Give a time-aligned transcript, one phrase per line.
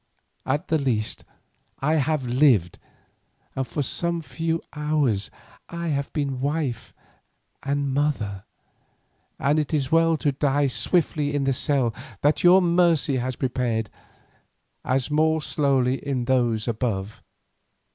[0.47, 1.25] At the least
[1.77, 2.79] I have lived,
[3.55, 5.29] and for some few hours
[5.69, 6.91] I have been wife
[7.61, 8.43] and mother,
[9.37, 13.35] and it is as well to die swiftly in this cell that your mercy has
[13.35, 13.91] prepared,
[14.83, 17.21] as more slowly in those above.